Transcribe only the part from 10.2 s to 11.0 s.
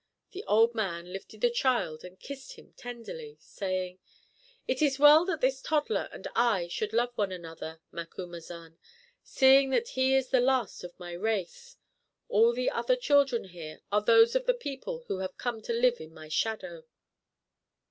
the last of